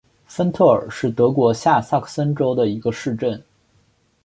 [0.25, 3.39] 芬特尔是德国下萨克森州的一个市镇。